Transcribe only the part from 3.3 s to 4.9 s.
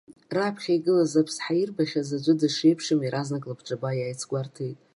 лабҿаба иааицгәарҭеит.